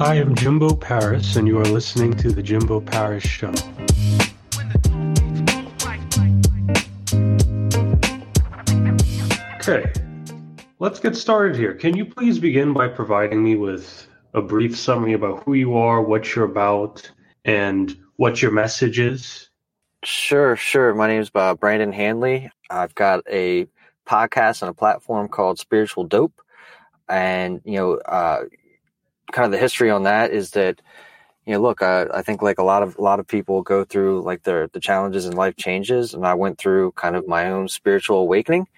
[0.00, 3.52] I am Jimbo Paris, and you are listening to The Jimbo Paris Show.
[9.56, 9.92] Okay,
[10.78, 11.74] let's get started here.
[11.74, 16.00] Can you please begin by providing me with a brief summary about who you are,
[16.00, 17.10] what you're about,
[17.44, 19.50] and what your message is?
[20.02, 20.94] Sure, sure.
[20.94, 22.50] My name is uh, Brandon Handley.
[22.70, 23.66] I've got a
[24.06, 26.40] podcast and a platform called Spiritual Dope.
[27.06, 28.44] And, you know, uh,
[29.32, 30.80] kind of the history on that is that,
[31.46, 33.84] you know, look, I, I think like a lot of, a lot of people go
[33.84, 36.14] through like their, the challenges and life changes.
[36.14, 38.68] And I went through kind of my own spiritual awakening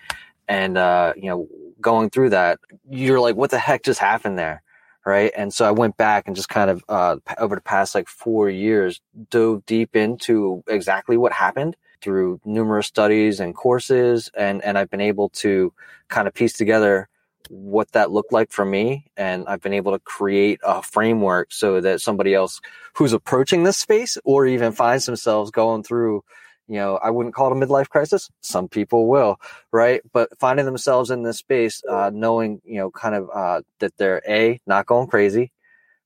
[0.48, 1.48] and, uh, you know,
[1.80, 4.62] going through that, you're like, what the heck just happened there?
[5.04, 5.32] right?
[5.36, 8.48] And so I went back and just kind of uh, over the past like four
[8.48, 9.00] years
[9.30, 15.00] dove deep into exactly what happened through numerous studies and courses, and and I've been
[15.00, 15.72] able to
[16.08, 17.08] kind of piece together
[17.48, 21.80] what that looked like for me, and I've been able to create a framework so
[21.80, 22.60] that somebody else
[22.94, 26.22] who's approaching this space or even finds themselves going through
[26.68, 28.30] you know, I wouldn't call it a midlife crisis.
[28.40, 29.38] Some people will,
[29.72, 30.00] right?
[30.12, 34.22] But finding themselves in this space, uh, knowing, you know, kind of, uh, that they're
[34.28, 35.52] A, not going crazy,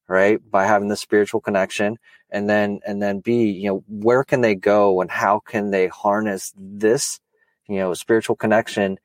[0.09, 0.41] right?
[0.51, 1.99] By having the spiritual connection.
[2.31, 5.89] And then, and then B, you know, where can they go and how can they
[5.89, 7.21] harness this,
[7.69, 8.99] you know, spiritual connection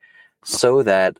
[0.44, 1.16] so that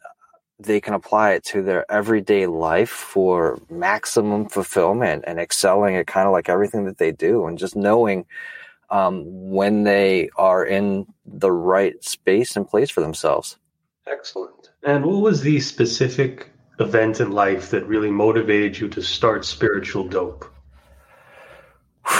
[0.65, 6.27] they can apply it to their everyday life for maximum fulfillment and excelling at kind
[6.27, 8.25] of like everything that they do and just knowing,
[8.91, 13.57] um, when they are in the right space and place for themselves.
[14.07, 14.71] Excellent.
[14.83, 20.09] And what was the specific event in life that really motivated you to start spiritual
[20.09, 20.45] dope?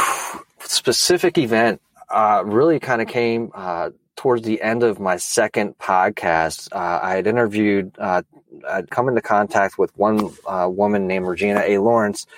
[0.61, 3.91] specific event uh, really kind of came uh,
[4.23, 6.69] towards the end of my second podcast.
[6.71, 8.23] Uh, I had interviewed, uh,
[8.69, 11.79] I'd come into contact with one uh, woman named Regina A.
[11.79, 12.29] Lawrence,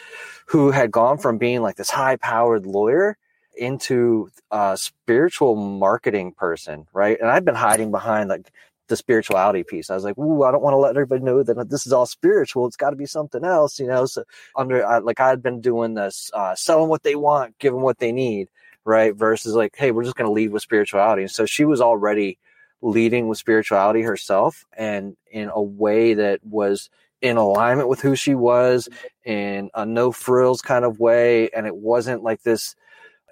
[0.47, 3.19] who had gone from being like this high powered lawyer
[3.55, 7.21] into a spiritual marketing person, right?
[7.21, 8.51] And I've been hiding behind like
[8.89, 9.91] the spirituality piece.
[9.91, 12.07] I was like, "Ooh, I don't want to let everybody know that this is all
[12.07, 12.67] spiritual.
[12.67, 14.07] It's got to be something else," you know.
[14.07, 14.25] So
[14.57, 18.11] under like I had been doing this, uh, selling what they want, giving what they
[18.11, 18.49] need,
[18.85, 19.15] right?
[19.15, 21.23] Versus like, hey, we're just going to lead with spirituality.
[21.23, 22.39] And so she was already
[22.83, 26.91] leading with spirituality herself, and in a way that was
[27.23, 28.89] in alignment with who she was,
[29.25, 32.77] in a no frills kind of way, and it wasn't like this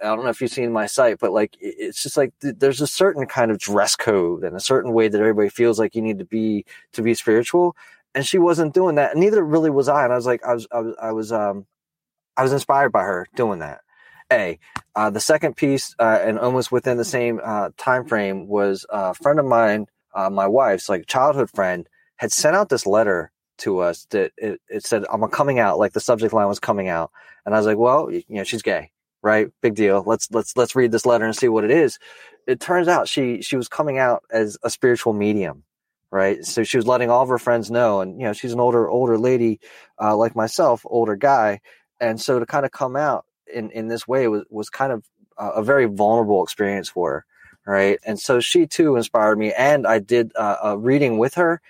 [0.02, 2.86] I don't know if you've seen my site, but like it's just like there's a
[2.86, 6.18] certain kind of dress code and a certain way that everybody feels like you need
[6.18, 7.76] to be to be spiritual.
[8.14, 10.04] And she wasn't doing that, and neither really was I.
[10.04, 11.66] And I was like, I was, I was, I was, um,
[12.36, 13.80] I was inspired by her doing that.
[14.32, 14.58] A,
[14.94, 19.14] uh, the second piece, uh, and almost within the same uh, time frame, was a
[19.14, 23.78] friend of mine, uh, my wife's like childhood friend, had sent out this letter to
[23.78, 27.10] us that it, it said, "I'm coming out." Like the subject line was coming out,
[27.46, 28.90] and I was like, "Well, you know, she's gay."
[29.22, 29.48] right?
[29.60, 30.02] Big deal.
[30.04, 31.98] Let's let's let's read this letter and see what it is.
[32.46, 35.64] It turns out she she was coming out as a spiritual medium,
[36.10, 36.44] right?
[36.44, 38.88] So she was letting all of her friends know, and you know she's an older
[38.88, 39.60] older lady
[40.00, 41.60] uh, like myself, older guy,
[42.00, 45.04] and so to kind of come out in in this way was was kind of
[45.38, 47.26] a very vulnerable experience for her,
[47.72, 47.98] right?
[48.04, 51.60] And so she too inspired me, and I did uh, a reading with her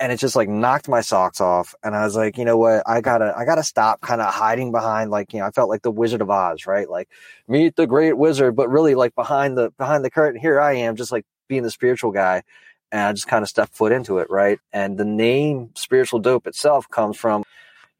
[0.00, 2.82] and it just like knocked my socks off and i was like you know what?
[2.86, 5.82] I gotta i gotta stop kind of hiding behind like you know i felt like
[5.82, 6.88] the wizard of oz right?
[6.88, 7.08] Like
[7.46, 10.96] meet the great wizard but really like behind the behind the curtain here i am
[10.96, 12.42] just like being the spiritual guy
[12.90, 14.58] and i just kind of stepped foot into it right?
[14.72, 17.44] And the name spiritual dope itself comes from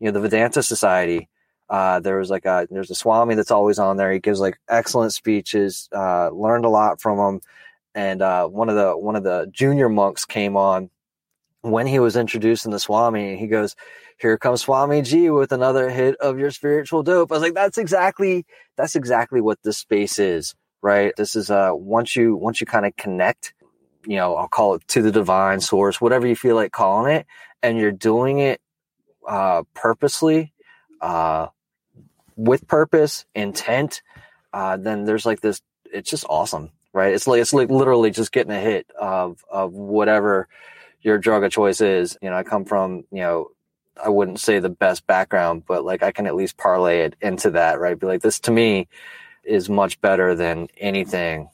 [0.00, 1.28] you know the vedanta society
[1.70, 4.58] uh, there was like a there's a swami that's always on there he gives like
[4.68, 7.40] excellent speeches uh, learned a lot from him
[7.94, 10.90] and uh, one of the one of the junior monks came on
[11.62, 13.76] when he was introducing the Swami, he goes,
[14.18, 18.46] "Here comes Swamiji with another hit of your spiritual dope." I was like, "That's exactly
[18.76, 21.12] that's exactly what this space is, right?
[21.16, 23.54] This is uh once you once you kind of connect,
[24.06, 27.26] you know, I'll call it to the divine source, whatever you feel like calling it,
[27.62, 28.60] and you're doing it
[29.28, 30.52] uh purposely,
[31.00, 31.48] uh
[32.44, 34.02] with purpose, intent,
[34.52, 35.60] uh, then there's like this.
[35.92, 37.12] It's just awesome, right?
[37.14, 40.48] It's like it's like literally just getting a hit of of whatever."
[41.02, 42.18] your drug of choice is.
[42.22, 43.50] You know, I come from, you know,
[44.02, 47.50] I wouldn't say the best background, but like I can at least parlay it into
[47.50, 47.98] that, right?
[47.98, 48.88] Be like, this to me
[49.44, 51.48] is much better than anything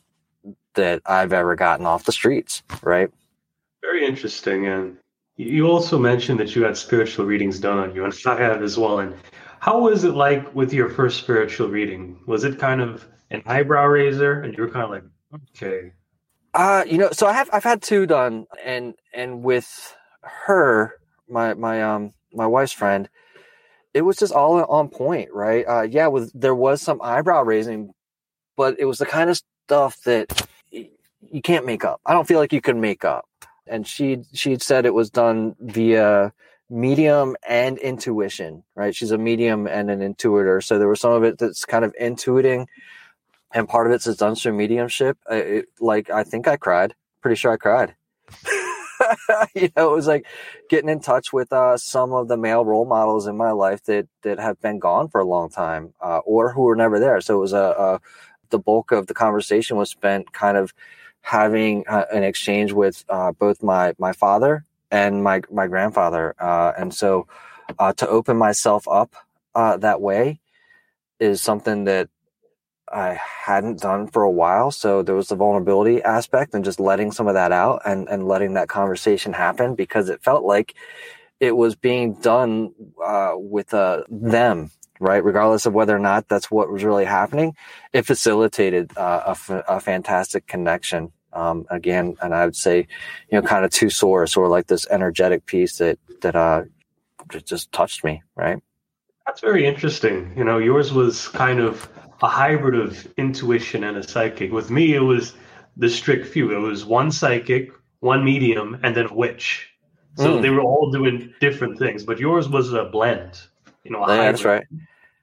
[0.75, 3.11] that I've ever gotten off the streets, right?
[3.83, 4.67] Very interesting.
[4.67, 4.99] And
[5.37, 8.77] you also mentioned that you had spiritual readings done on you, and I have as
[8.77, 9.01] well.
[9.01, 9.15] And
[9.61, 12.19] how was it like with your first spiritual reading?
[12.27, 15.05] Was it kind of an eyebrow raiser, and you were kind of like,
[15.55, 15.93] okay,
[16.55, 20.95] uh, you know, so I have I've had two done, and and with her,
[21.29, 23.09] my my um my wife's friend,
[23.93, 25.65] it was just all on point, right?
[25.69, 27.93] Uh, yeah, with there was some eyebrow raising,
[28.57, 32.01] but it was the kind of stuff that you can't make up.
[32.07, 33.29] I don't feel like you can make up.
[33.67, 36.33] And she she'd said it was done via
[36.69, 38.95] medium and intuition, right?
[38.95, 40.63] She's a medium and an intuitor.
[40.63, 42.67] So there was some of it that's kind of intuiting,
[43.53, 45.19] and part of it's done through mediumship.
[45.31, 46.95] It, like I think I cried.
[47.21, 47.95] Pretty sure I cried.
[49.55, 50.27] you know, it was like
[50.69, 54.09] getting in touch with uh, some of the male role models in my life that
[54.23, 57.21] that have been gone for a long time, uh, or who were never there.
[57.21, 58.01] So it was a, a
[58.51, 60.73] the bulk of the conversation was spent kind of
[61.21, 66.73] having uh, an exchange with uh, both my my father and my my grandfather, uh,
[66.79, 67.27] and so
[67.79, 69.15] uh, to open myself up
[69.55, 70.41] uh, that way
[71.19, 72.09] is something that
[72.93, 74.71] I hadn't done for a while.
[74.71, 78.29] So there was the vulnerability aspect and just letting some of that out and and
[78.29, 80.75] letting that conversation happen because it felt like
[81.41, 82.75] it was being done
[83.05, 85.25] uh, with them right?
[85.25, 87.55] Regardless of whether or not that's what was really happening,
[87.93, 92.87] it facilitated uh, a, f- a fantastic connection um, again, and I would say,
[93.31, 96.63] you know, kind of two source or like this energetic piece that that uh,
[97.45, 98.59] just touched me, right?
[99.27, 100.33] That's very interesting.
[100.37, 101.89] You know, yours was kind of
[102.23, 104.51] a hybrid of intuition and a psychic.
[104.53, 105.35] With me, it was
[105.77, 106.57] the strict few.
[106.57, 109.69] It was one psychic, one medium, and then a witch.
[110.17, 110.43] So mm.
[110.43, 113.43] they were all doing different things, but yours was a blend.
[113.85, 114.65] You know, yeah, that's right.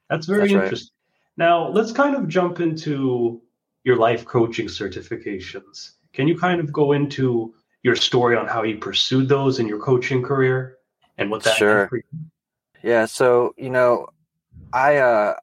[0.08, 0.94] That's very that's interesting.
[1.38, 1.44] Right.
[1.44, 3.42] Now let's kind of jump into
[3.82, 5.92] your life coaching certifications.
[6.14, 9.78] Can you kind of go into your story on how you pursued those in your
[9.78, 10.78] coaching career
[11.18, 11.90] and what that sure.
[12.82, 14.08] Yeah, so you know,
[14.72, 15.34] I uh,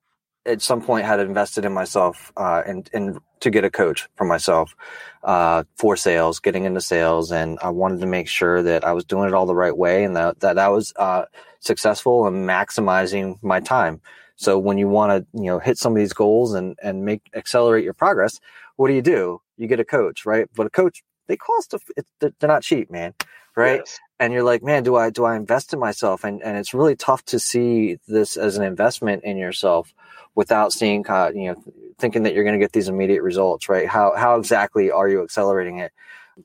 [0.46, 4.26] at some point had invested in myself uh, and and to get a coach for
[4.26, 4.76] myself
[5.24, 9.06] uh, for sales, getting into sales, and I wanted to make sure that I was
[9.06, 11.26] doing it all the right way and that that I was uh,
[11.60, 14.02] successful and maximizing my time.
[14.36, 17.22] So when you want to you know hit some of these goals and and make
[17.36, 18.40] accelerate your progress,
[18.78, 19.42] what do you do?
[19.62, 20.48] You get a coach, right?
[20.56, 21.80] But a coach they cost a,
[22.20, 23.14] they're not cheap, man,
[23.56, 23.80] right?
[23.80, 24.00] Yes.
[24.20, 26.24] And you're like, man, do I do I invest in myself?
[26.24, 29.94] And and it's really tough to see this as an investment in yourself
[30.36, 31.06] without seeing,
[31.36, 31.64] you know,
[32.00, 33.88] thinking that you're going to get these immediate results, right?
[33.88, 35.92] How how exactly are you accelerating it?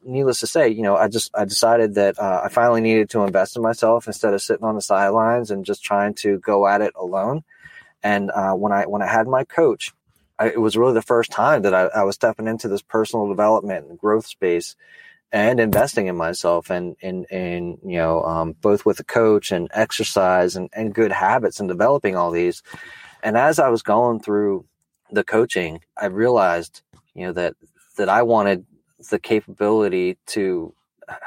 [0.04, 3.24] Needless to say, you know, I just I decided that uh, I finally needed to
[3.24, 6.80] invest in myself instead of sitting on the sidelines and just trying to go at
[6.80, 7.44] it alone.
[8.02, 9.92] And uh, when I when I had my coach,
[10.38, 13.28] I, it was really the first time that I, I, was stepping into this personal
[13.28, 14.76] development and growth space
[15.32, 19.68] and investing in myself and in in you know um, both with a coach and
[19.72, 22.62] exercise and, and good habits and developing all these.
[23.22, 24.66] And as i was going through
[25.10, 26.82] the coaching i realized
[27.14, 27.54] you know that
[27.96, 28.66] that i wanted
[29.10, 30.74] the capability to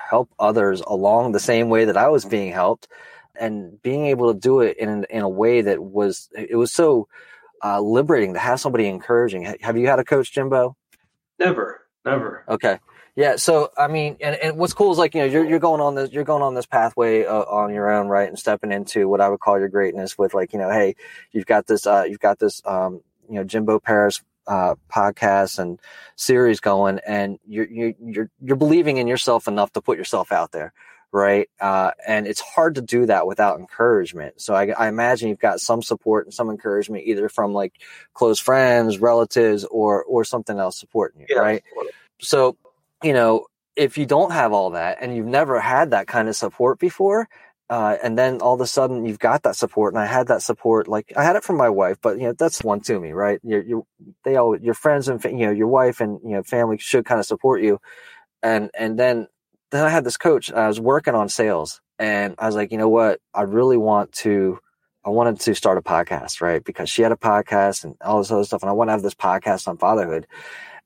[0.10, 2.88] help others along the same way that i was being helped
[3.40, 7.08] and being able to do it in in a way that was it was so
[7.64, 9.56] uh, liberating to have somebody encouraging.
[9.62, 10.76] Have you had a coach, Jimbo?
[11.40, 12.46] Never, never.
[12.48, 12.80] Okay.
[13.16, 13.36] Yeah.
[13.36, 15.96] So, I mean, and, and what's cool is like, you know, you're, you're going on
[15.96, 18.30] this, you're going on this pathway uh, on your own, right.
[18.30, 20.96] And stepping into what I would call your greatness with like, you know, Hey,
[21.32, 25.80] you've got this, uh, you've got this, um, you know, Jimbo Paris, uh, podcast and
[26.16, 30.52] series going and you're, you're, you're, you're believing in yourself enough to put yourself out
[30.52, 30.74] there
[31.12, 31.50] right?
[31.60, 34.40] Uh, and it's hard to do that without encouragement.
[34.42, 37.74] So I, I, imagine you've got some support and some encouragement, either from like
[38.14, 41.40] close friends, relatives, or or something else supporting you, yeah.
[41.40, 41.64] right?
[42.20, 42.58] So
[43.04, 46.36] you know, if you don't have all that and you've never had that kind of
[46.36, 47.28] support before.
[47.72, 50.42] Uh, and then all of a sudden you've got that support, and I had that
[50.42, 50.88] support.
[50.88, 53.40] Like I had it from my wife, but you know that's one to me, right?
[53.44, 53.86] You're, you
[54.24, 57.20] they all your friends and you know your wife and you know family should kind
[57.20, 57.80] of support you,
[58.42, 59.28] and and then
[59.72, 60.52] then I had this coach.
[60.52, 63.20] I was working on sales, and I was like, you know what?
[63.34, 64.60] I really want to.
[65.06, 66.64] I wanted to start a podcast, right?
[66.64, 69.02] Because she had a podcast and all this other stuff, and I want to have
[69.02, 70.28] this podcast on fatherhood.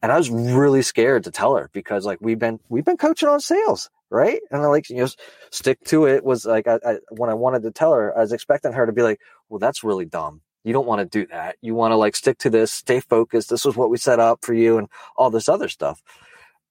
[0.01, 3.29] And I was really scared to tell her because, like, we've been we've been coaching
[3.29, 4.41] on sales, right?
[4.51, 5.07] And I like you know
[5.49, 6.23] stick to it.
[6.23, 8.91] Was like I, I when I wanted to tell her, I was expecting her to
[8.91, 10.41] be like, "Well, that's really dumb.
[10.65, 11.55] You don't want to do that.
[11.61, 13.49] You want to like stick to this, stay focused.
[13.49, 16.03] This was what we set up for you, and all this other stuff."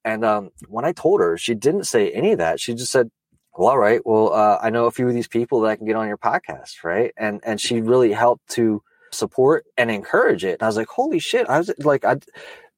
[0.04, 2.60] And um, when I told her, she didn't say any of that.
[2.60, 3.10] She just said,
[3.56, 4.00] "Well, all right.
[4.04, 6.18] Well, uh, I know a few of these people that I can get on your
[6.18, 8.82] podcast, right?" And and she really helped to
[9.12, 10.54] support and encourage it.
[10.54, 12.16] And I was like, "Holy shit!" I was like, "I."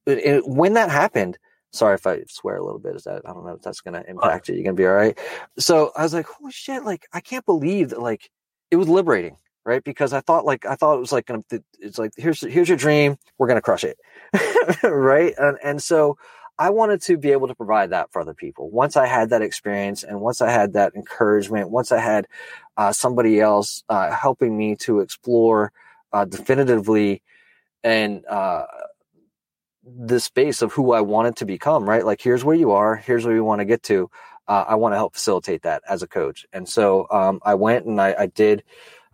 [0.05, 1.39] It, when that happened,
[1.71, 2.95] sorry if I swear a little bit.
[2.95, 4.55] Is that I don't know if that's going to impact you.
[4.55, 5.17] You're going to be all right.
[5.57, 8.01] So I was like, "Holy shit!" Like I can't believe that.
[8.01, 8.29] Like
[8.69, 9.83] it was liberating right?
[9.83, 11.43] Because I thought like I thought it was like gonna
[11.79, 13.97] it's like here's here's your dream, we're gonna crush it,
[14.83, 15.33] right?
[15.37, 16.17] And and so
[16.57, 18.69] I wanted to be able to provide that for other people.
[18.69, 22.27] Once I had that experience and once I had that encouragement, once I had
[22.77, 25.71] uh, somebody else uh, helping me to explore
[26.13, 27.21] uh, definitively
[27.83, 28.65] and uh,
[29.83, 32.05] the space of who I wanted to become, right?
[32.05, 34.09] Like, here's where you are, here's where you want to get to.
[34.47, 36.45] Uh, I want to help facilitate that as a coach.
[36.53, 38.63] And so um, I went and I, I did,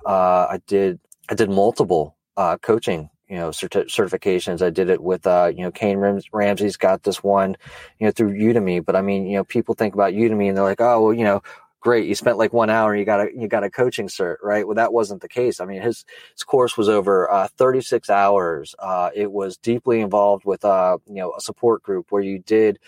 [0.06, 2.16] uh, I did, I did multiple
[2.62, 4.62] coaching you know certi- certifications.
[4.62, 7.56] I did it with uh, you know Kain Ram- Ramsay's got this one,
[7.98, 8.86] you know through Udemy.
[8.86, 11.24] But I mean, you know, people think about Udemy and they're like, oh, well, you
[11.24, 11.42] know,
[11.80, 14.68] great, you spent like one hour, you got a you got a coaching cert, right?
[14.68, 15.62] Well, that wasn't the case.
[15.62, 18.76] I mean, his his course was over uh, 36 hours.
[18.80, 22.80] Uh, it was deeply involved with uh, you know a support group where you did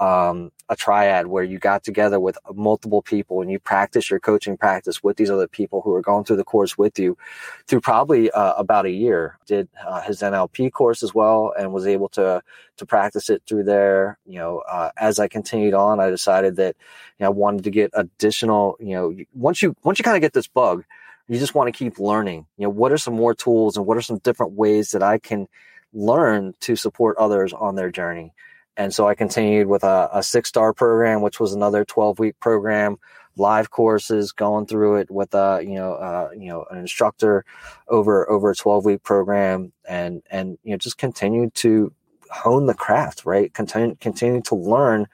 [0.00, 4.56] um, a triad where you got together with multiple people and you practice your coaching
[4.56, 7.18] practice with these other people who are going through the course with you
[7.66, 9.38] through probably uh, about a year.
[9.46, 12.42] Did uh, his NLP course as well and was able to
[12.78, 14.18] to practice it through there.
[14.24, 16.76] You know, uh, as I continued on, I decided that
[17.18, 18.76] you know I wanted to get additional.
[18.80, 20.84] You know, once you once you kind of get this bug,
[21.28, 22.46] you just want to keep learning.
[22.56, 25.18] You know, what are some more tools and what are some different ways that I
[25.18, 25.46] can
[25.92, 28.32] learn to support others on their journey
[28.76, 32.38] and so I continued with a, a six star program, which was another 12 week
[32.40, 32.96] program,
[33.36, 37.44] live courses, going through it with a, you know, uh, you know, an instructor
[37.88, 41.92] over, over a 12 week program and, and, you know, just continued to
[42.30, 43.52] hone the craft, right?
[43.54, 45.06] Continue, continue to learn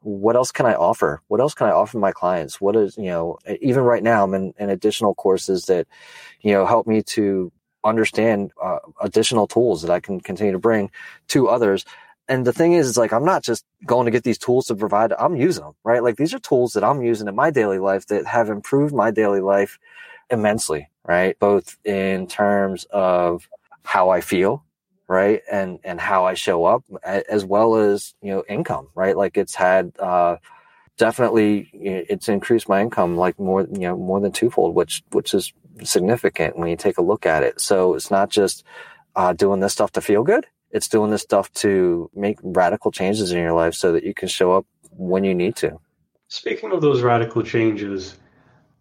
[0.00, 1.20] what else can I offer?
[1.26, 2.60] What else can I offer my clients?
[2.60, 5.88] What is, you know, even right now, I'm in, in additional courses that,
[6.42, 7.50] you know, help me to
[7.82, 10.90] understand uh, additional tools that I can continue to bring
[11.28, 11.84] to others
[12.28, 14.74] and the thing is, it's like I'm not just going to get these tools to
[14.74, 15.12] provide.
[15.12, 16.02] I'm using them, right?
[16.02, 19.10] Like these are tools that I'm using in my daily life that have improved my
[19.10, 19.78] daily life
[20.30, 21.38] immensely, right?
[21.38, 23.48] Both in terms of
[23.84, 24.64] how I feel,
[25.06, 29.16] right, and and how I show up, as well as you know income, right?
[29.16, 30.38] Like it's had uh,
[30.96, 35.52] definitely it's increased my income like more you know more than twofold, which which is
[35.84, 37.60] significant when you take a look at it.
[37.60, 38.64] So it's not just
[39.14, 43.32] uh, doing this stuff to feel good it's doing this stuff to make radical changes
[43.32, 45.78] in your life so that you can show up when you need to.
[46.28, 48.16] Speaking of those radical changes,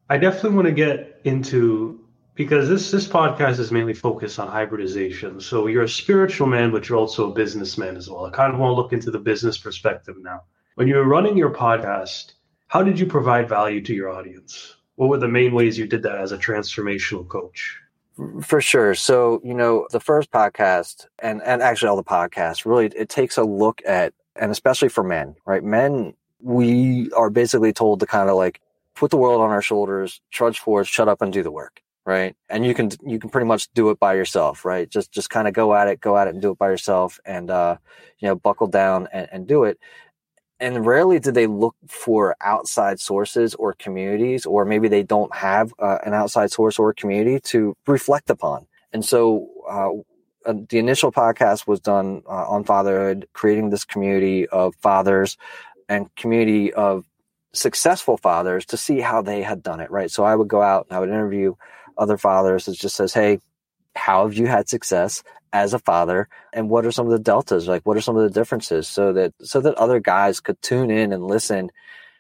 [0.10, 2.02] I definitely want to get into
[2.36, 5.40] because this this podcast is mainly focused on hybridization.
[5.40, 8.26] So you're a spiritual man, but you're also a businessman as well.
[8.26, 10.42] I kind of want to look into the business perspective now.
[10.76, 12.34] When you were running your podcast,
[12.68, 14.76] how did you provide value to your audience?
[14.96, 17.80] What were the main ways you did that as a transformational coach?
[18.44, 18.96] For sure.
[18.96, 23.38] So, you know, the first podcast and, and actually all the podcasts really, it takes
[23.38, 25.64] a look at, and especially for men, right?
[25.64, 28.62] Men, we are basically told to kind of like
[28.94, 31.82] put the world on our shoulders, trudge forward, shut up and do the work.
[32.06, 32.36] Right.
[32.50, 34.88] And you can, you can pretty much do it by yourself, right?
[34.88, 37.20] Just, just kind of go at it, go at it and do it by yourself
[37.26, 37.78] and, uh,
[38.20, 39.80] you know, buckle down and, and do it
[40.60, 45.74] and rarely do they look for outside sources or communities, or maybe they don't have
[45.80, 48.66] uh, an outside source or community to reflect upon.
[48.94, 49.92] And so, uh,
[50.46, 55.38] uh, the initial podcast was done uh, on fatherhood, creating this community of fathers
[55.90, 57.06] and community of
[57.54, 59.90] successful fathers to see how they had done it.
[59.90, 60.12] Right.
[60.12, 61.56] So I would go out and I would interview
[61.98, 62.68] other fathers.
[62.68, 63.40] It just says, Hey,
[63.96, 65.24] how have you had success
[65.54, 66.28] as a father?
[66.54, 67.68] And what are some of the deltas?
[67.68, 70.92] Like what are some of the differences so that so that other guys could tune
[70.92, 71.72] in and listen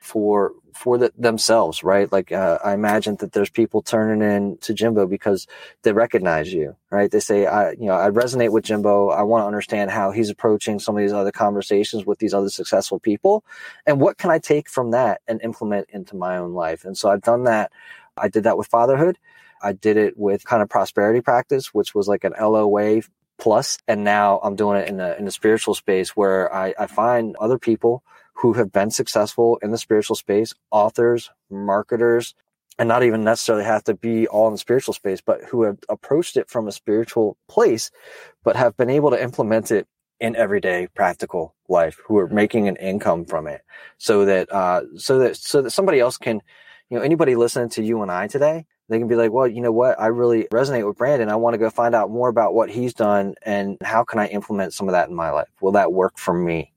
[0.01, 2.12] for for the, themselves right?
[2.12, 5.48] Like uh, i imagine that there's people turning in to jimbo because
[5.84, 7.12] they recognize you right?
[7.12, 9.10] They say i you know i resonate with jimbo.
[9.10, 12.50] I want to understand how he's approaching some of these other conversations with these other
[12.50, 13.44] successful people.
[13.86, 16.86] And what can i take from that and implement into my own life?
[16.86, 17.72] And so i've done that.
[18.17, 19.17] I did that with fatherhood
[19.65, 23.01] I did it with kind of prosperity practice, which was like an LOA
[23.39, 26.86] plus, and now I'm doing it in the in the spiritual space where I, I
[26.86, 28.03] find other people
[28.36, 32.36] who have been successful in the spiritual space, authors, marketers,
[32.77, 35.79] and not even necessarily have to be all in the spiritual space, but who have
[35.89, 37.89] approached it from a spiritual place,
[38.43, 39.88] but have been able to implement it
[40.19, 43.62] in everyday practical life, who are making an income from it,
[43.98, 46.39] so that uh, so that so that somebody else can,
[46.89, 49.61] you know, anybody listening to you and I today they can be like, well, you
[49.61, 49.99] know what?
[49.99, 51.29] I really resonate with Brandon.
[51.29, 54.27] I want to go find out more about what he's done and how can I
[54.27, 55.49] implement some of that in my life?
[55.61, 56.71] Will that work for me?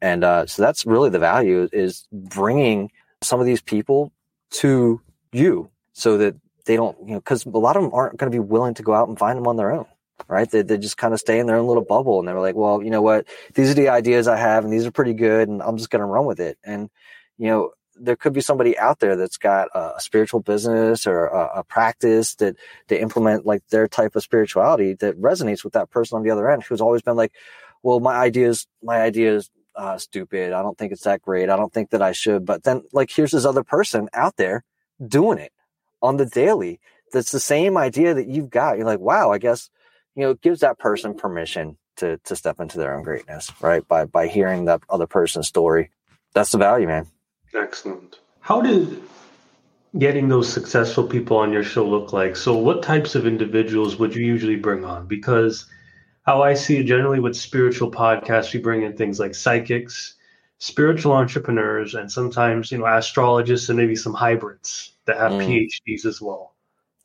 [0.00, 2.90] And uh, so that's really the value is bringing
[3.22, 4.12] some of these people
[4.50, 5.00] to
[5.32, 8.34] you so that they don't, you know, because a lot of them aren't going to
[8.34, 9.86] be willing to go out and find them on their own,
[10.28, 10.50] right?
[10.50, 12.82] They, they just kind of stay in their own little bubble and they're like, well,
[12.82, 13.26] you know what?
[13.54, 16.00] These are the ideas I have and these are pretty good and I'm just going
[16.00, 16.58] to run with it.
[16.64, 16.88] And,
[17.36, 17.70] you know,
[18.00, 22.34] there could be somebody out there that's got a spiritual business or a, a, practice
[22.36, 22.56] that
[22.88, 26.50] they implement like their type of spirituality that resonates with that person on the other
[26.50, 27.32] end who's always been like,
[27.82, 30.52] well, my ideas, my ideas uh, stupid.
[30.52, 31.48] I don't think it's that great.
[31.48, 32.44] I don't think that I should.
[32.44, 34.64] But then, like, here's this other person out there
[35.06, 35.52] doing it
[36.02, 36.80] on the daily.
[37.12, 38.76] That's the same idea that you've got.
[38.76, 39.70] You're like, wow, I guess,
[40.16, 43.86] you know, it gives that person permission to, to step into their own greatness, right?
[43.86, 45.90] By, by hearing that other person's story.
[46.34, 47.06] That's the value, man.
[47.54, 48.18] Excellent.
[48.40, 49.02] How did
[49.98, 52.36] getting those successful people on your show look like?
[52.36, 55.06] So, what types of individuals would you usually bring on?
[55.06, 55.66] Because
[56.22, 60.14] how I see it generally with spiritual podcasts, we bring in things like psychics,
[60.58, 65.68] spiritual entrepreneurs, and sometimes, you know, astrologists and maybe some hybrids that have mm.
[65.86, 66.54] PhDs as well.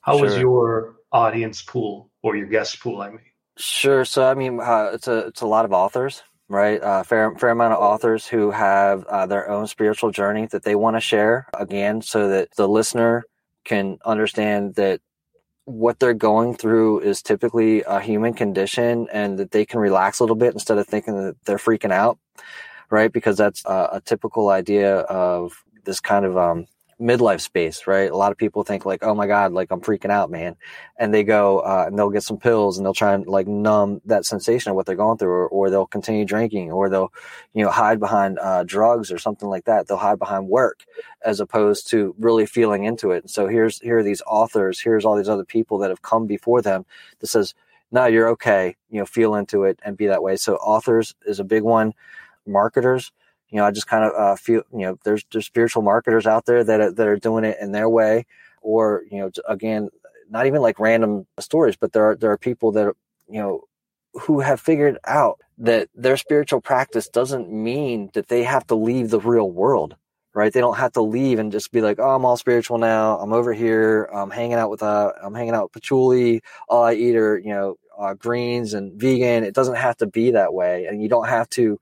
[0.01, 0.25] How sure.
[0.25, 3.01] is your audience pool or your guest pool?
[3.01, 3.21] I mean,
[3.57, 4.03] sure.
[4.03, 6.81] So, I mean, uh, it's a it's a lot of authors right?
[6.81, 10.75] Uh, fair fair amount of authors who have uh, their own spiritual journey that they
[10.75, 13.23] want to share again, so that the listener
[13.63, 15.01] can understand that
[15.65, 20.23] what they're going through is typically a human condition, and that they can relax a
[20.23, 22.17] little bit instead of thinking that they're freaking out,
[22.89, 23.11] right?
[23.13, 26.67] Because that's a, a typical idea of this kind of um,
[27.03, 28.09] midlife space, right?
[28.09, 30.55] A lot of people think like, oh my God, like I'm freaking out, man.
[30.97, 34.01] And they go, uh, and they'll get some pills and they'll try and like numb
[34.05, 37.11] that sensation of what they're going through, or, or they'll continue drinking, or they'll,
[37.53, 39.87] you know, hide behind, uh, drugs or something like that.
[39.87, 40.85] They'll hide behind work
[41.25, 43.23] as opposed to really feeling into it.
[43.23, 46.25] And so here's, here are these authors, here's all these other people that have come
[46.25, 46.85] before them
[47.19, 47.53] that says,
[47.91, 48.75] no, you're okay.
[48.89, 50.37] You know, feel into it and be that way.
[50.37, 51.93] So authors is a big one.
[52.47, 53.11] Marketers,
[53.53, 56.47] you know, I just kind of uh, feel, you know, there's there's spiritual marketers out
[56.47, 58.25] there that are, that are doing it in their way,
[58.63, 59.89] or you know, again,
[60.27, 62.93] not even like random stories, but there are there are people that
[63.29, 63.61] you know
[64.13, 69.11] who have figured out that their spiritual practice doesn't mean that they have to leave
[69.11, 69.95] the real world
[70.35, 70.51] right?
[70.51, 73.19] They don't have to leave and just be like, oh, I'm all spiritual now.
[73.19, 74.05] I'm over here.
[74.05, 76.41] I'm hanging out with, uh, I'm hanging out with patchouli.
[76.67, 79.43] All I eat are, you know, uh, greens and vegan.
[79.43, 80.87] It doesn't have to be that way.
[80.87, 81.79] And you don't have to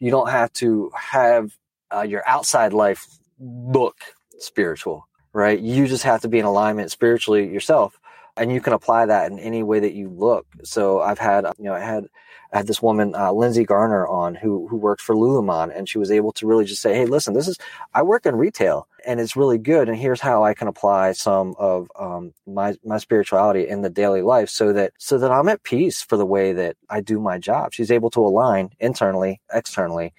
[0.00, 1.56] you don't have to have
[1.94, 3.06] uh, your outside life
[3.38, 3.96] look
[4.38, 5.58] spiritual, right?
[5.58, 7.98] You just have to be in alignment spiritually yourself,
[8.36, 10.46] and you can apply that in any way that you look.
[10.62, 12.06] So I've had, you know, I had
[12.54, 15.98] I had this woman, uh, Lindsay Garner, on who who worked for Lululemon, and she
[15.98, 17.58] was able to really just say, "Hey, listen, this is
[17.92, 21.56] I work in retail, and it's really good, and here's how I can apply some
[21.58, 25.64] of um, my my spirituality in the daily life, so that so that I'm at
[25.64, 30.14] peace for the way that I do my job." She's able to align internally, externally,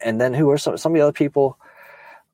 [0.00, 1.58] and then who are some some of the other people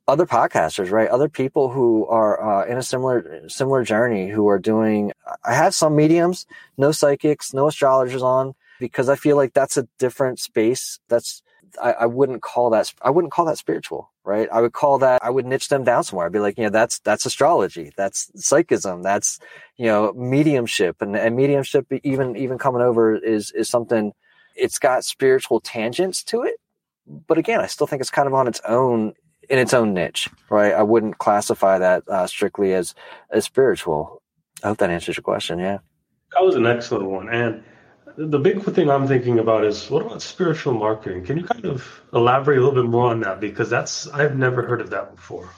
[0.07, 1.09] other podcasters, right?
[1.09, 5.13] Other people who are uh, in a similar similar journey who are doing.
[5.45, 9.89] I have some mediums, no psychics, no astrologers on, because I feel like that's a
[9.99, 11.01] different space.
[11.09, 11.43] That's
[11.83, 14.49] I, I, wouldn't call that I wouldn't call that spiritual, right?
[14.51, 16.27] I would call that I would niche them down somewhere.
[16.27, 19.39] I'd be like, you know, that's that's astrology, that's psychism, that's
[19.77, 24.13] you know mediumship, and, and mediumship even even coming over is is something.
[24.57, 26.57] It's got spiritual tangents to it,
[27.07, 29.15] but again, I still think it's kind of on its own
[29.49, 30.75] in its own niche, right?
[30.75, 32.95] I wouldn't classify that uh, strictly as
[33.31, 34.23] as spiritual.
[34.63, 35.59] I hope that answers your question.
[35.59, 35.79] Yeah,
[36.35, 37.63] that was an excellent one, and
[38.19, 41.25] the big thing I'm thinking about is what about spiritual marketing?
[41.25, 43.41] Can you kind of elaborate a little bit more on that?
[43.41, 45.49] Because that's I've never heard of that before.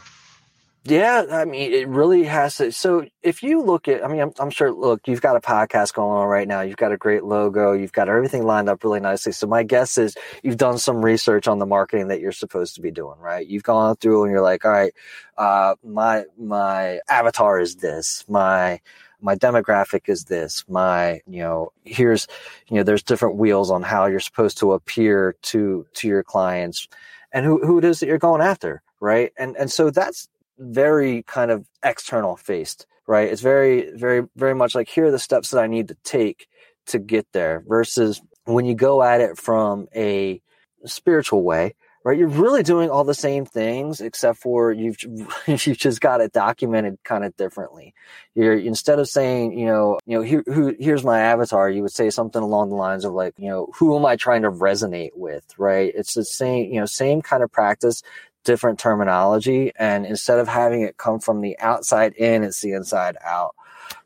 [0.85, 2.73] Yeah, I mean, it really has to.
[2.73, 5.92] So if you look at, I mean, I'm, I'm, sure, look, you've got a podcast
[5.92, 6.62] going on right now.
[6.62, 7.73] You've got a great logo.
[7.73, 9.33] You've got everything lined up really nicely.
[9.33, 12.81] So my guess is you've done some research on the marketing that you're supposed to
[12.81, 13.46] be doing, right?
[13.46, 14.94] You've gone through and you're like, all right,
[15.37, 18.81] uh, my, my avatar is this, my,
[19.21, 22.27] my demographic is this my you know here's
[22.69, 26.89] you know there's different wheels on how you're supposed to appear to to your clients
[27.33, 29.33] and who, who it is that you're going after right?
[29.39, 30.29] And and so that's
[30.59, 33.29] very kind of external faced right?
[33.29, 36.47] It's very very very much like here are the steps that i need to take
[36.87, 40.41] to get there versus when you go at it from a
[40.87, 42.19] spiritual way right?
[42.19, 44.97] You're really doing all the same things, except for you've
[45.47, 47.95] you've just got it documented kind of differently.
[48.35, 51.93] You're instead of saying, you know, you know, here, who, here's my avatar, you would
[51.93, 55.11] say something along the lines of like, you know, who am I trying to resonate
[55.15, 55.93] with, right?
[55.95, 58.03] It's the same, you know, same kind of practice,
[58.45, 63.17] different terminology, and instead of having it come from the outside in, it's the inside
[63.25, 63.55] out.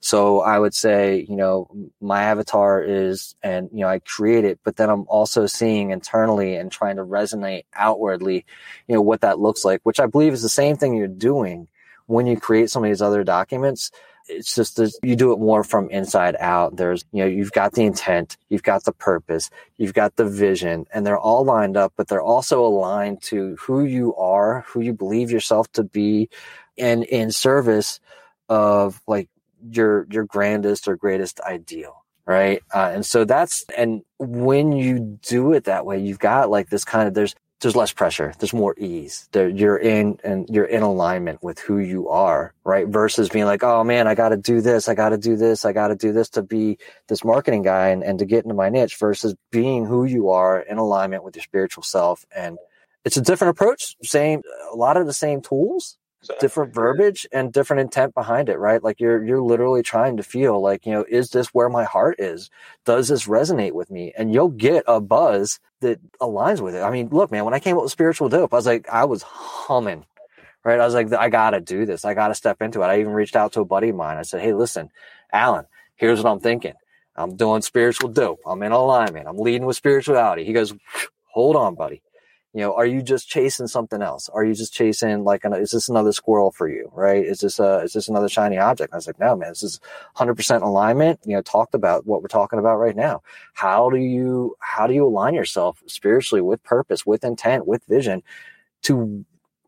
[0.01, 1.69] So I would say, you know,
[2.01, 6.57] my avatar is, and, you know, I create it, but then I'm also seeing internally
[6.57, 8.45] and trying to resonate outwardly,
[8.87, 11.69] you know, what that looks like, which I believe is the same thing you're doing
[12.07, 13.91] when you create some of these other documents.
[14.27, 16.77] It's just you do it more from inside out.
[16.77, 20.87] There's, you know, you've got the intent, you've got the purpose, you've got the vision,
[20.95, 24.95] and they're all lined up, but they're also aligned to who you are, who you
[24.95, 26.31] believe yourself to be,
[26.79, 28.01] and in service
[28.49, 29.29] of like
[29.69, 35.53] your your grandest or greatest ideal right uh, and so that's and when you do
[35.53, 38.35] it that way you've got like this kind of there's there's less pressure.
[38.39, 39.27] There's more ease.
[39.33, 42.87] There, you're in and you're in alignment with who you are, right?
[42.87, 44.87] Versus being like, oh man, I got to do this.
[44.87, 45.65] I got to do this.
[45.65, 48.55] I got to do this to be this marketing guy and, and to get into
[48.55, 52.27] my niche versus being who you are in alignment with your spiritual self.
[52.37, 52.59] And
[53.05, 53.97] it's a different approach.
[54.03, 55.97] Same, a lot of the same tools,
[56.41, 58.83] different verbiage and different intent behind it, right?
[58.83, 62.17] Like you're you're literally trying to feel like, you know, is this where my heart
[62.21, 62.51] is?
[62.85, 64.13] Does this resonate with me?
[64.17, 66.83] And you'll get a buzz that aligns with it.
[66.83, 69.05] I mean, look, man, when I came up with spiritual dope, I was like, I
[69.05, 70.07] was humming.
[70.65, 70.81] Right.
[70.81, 72.05] I was like, I gotta do this.
[72.05, 72.87] I gotta step into it.
[72.87, 74.19] I even reached out to a buddy of mine.
[74.19, 74.91] I said, Hey, listen,
[75.33, 76.75] Alan, here's what I'm thinking.
[77.17, 78.41] I'm doing spiritual dope.
[78.47, 79.29] I'm in alignment.
[79.29, 80.45] I'm leading with spirituality.
[80.45, 80.75] He goes,
[81.35, 82.03] Hold on, buddy
[82.55, 84.31] you know are you just chasing something else?
[84.31, 87.25] Are you just chasing like an, is this another squirrel for you right?
[87.25, 88.93] Is this a is this another shiny object?
[88.93, 89.81] And i was like no man this is
[90.17, 93.23] 100% alignment you know talked about what we're talking about right now.
[93.55, 98.23] How do you how do you align yourself spiritually with purpose with intent with vision
[98.83, 99.25] to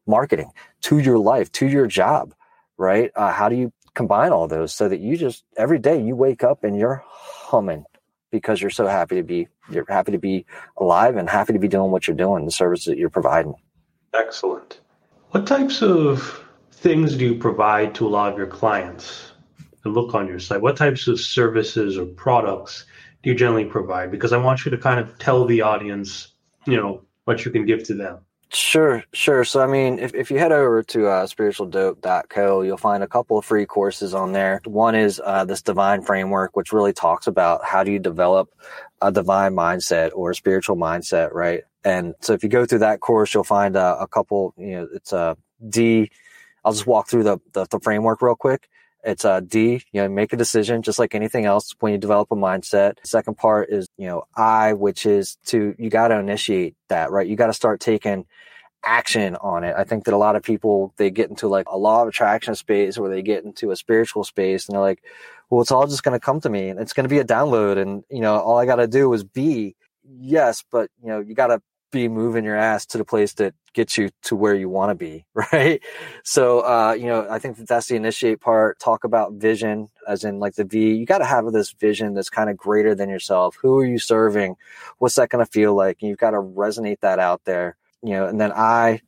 [0.06, 2.34] marketing to your life to your job
[2.78, 3.10] right?
[3.16, 6.44] Uh, how do you combine all those so that you just every day you wake
[6.44, 7.84] up and you're humming
[8.36, 10.44] because you're so happy to be you're happy to be
[10.76, 13.54] alive and happy to be doing what you're doing, the service that you're providing.
[14.12, 14.80] Excellent.
[15.30, 19.32] What types of things do you provide to a lot of your clients?
[19.84, 22.86] To look on your site, what types of services or products
[23.22, 24.10] do you generally provide?
[24.10, 26.32] Because I want you to kind of tell the audience,
[26.66, 28.18] you know, what you can give to them.
[28.52, 29.44] Sure, sure.
[29.44, 33.36] So, I mean, if, if you head over to uh, spiritualdope.co, you'll find a couple
[33.36, 34.60] of free courses on there.
[34.64, 38.48] One is uh, this divine framework, which really talks about how do you develop
[39.02, 41.64] a divine mindset or a spiritual mindset, right?
[41.84, 44.88] And so, if you go through that course, you'll find uh, a couple, you know,
[44.94, 45.36] it's a
[45.68, 46.10] D.
[46.64, 48.68] I'll just walk through the, the, the framework real quick.
[49.06, 52.32] It's a D, you know, make a decision just like anything else when you develop
[52.32, 52.94] a mindset.
[53.04, 57.26] Second part is, you know, I, which is to, you got to initiate that, right?
[57.26, 58.26] You got to start taking
[58.84, 59.76] action on it.
[59.78, 62.56] I think that a lot of people, they get into like a law of attraction
[62.56, 65.04] space or they get into a spiritual space and they're like,
[65.50, 67.24] well, it's all just going to come to me and it's going to be a
[67.24, 67.80] download.
[67.80, 71.34] And, you know, all I got to do is be yes, but you know, you
[71.34, 74.68] got to be moving your ass to the place that gets you to where you
[74.68, 75.80] want to be, right?
[76.24, 78.78] So, uh, you know, I think that that's the initiate part.
[78.78, 80.94] Talk about vision, as in like the V.
[80.94, 83.56] You got to have this vision that's kind of greater than yourself.
[83.62, 84.56] Who are you serving?
[84.98, 85.98] What's that going to feel like?
[86.00, 88.26] And you've got to resonate that out there, you know.
[88.26, 89.00] And then I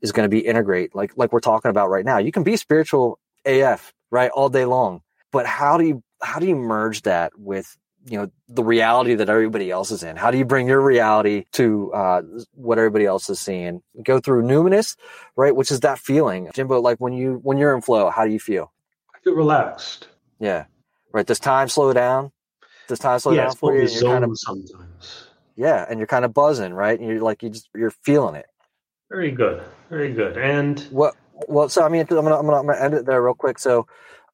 [0.00, 2.18] is going to be integrate, like like we're talking about right now.
[2.18, 6.46] You can be spiritual AF, right, all day long, but how do you how do
[6.46, 10.16] you merge that with you know the reality that everybody else is in.
[10.16, 13.82] How do you bring your reality to uh, what everybody else is seeing?
[14.02, 14.96] Go through numinous
[15.36, 16.50] right which is that feeling.
[16.54, 18.72] Jimbo like when you when you're in flow how do you feel?
[19.14, 20.08] I feel relaxed.
[20.38, 20.66] Yeah.
[21.12, 22.32] Right does time slow down?
[22.88, 25.28] Does time slow yeah, down for you you're kind of sometimes.
[25.56, 26.98] Yeah and you're kind of buzzing right?
[26.98, 28.46] And you're like you just you're feeling it.
[29.10, 29.62] Very good.
[29.88, 30.36] Very good.
[30.36, 31.14] And what
[31.48, 33.58] well so i mean i'm gonna i'm gonna, I'm gonna end it there real quick.
[33.58, 33.86] So